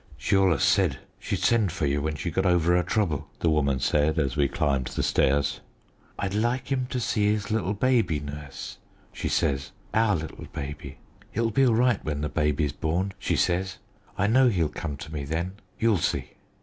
[0.17, 3.79] "She allus said she'd send for you when she'd got over her trouble," the woman
[3.79, 5.59] said as we climbed the stairs.
[6.17, 8.79] "'I'd like him to see his little baby, nurse,'
[9.13, 10.97] she says; 'our little baby.
[11.35, 13.77] It'll be all right when the baby's born,' she says.
[14.17, 15.57] 'I know he'll come to me then.
[15.77, 16.31] You'll see.'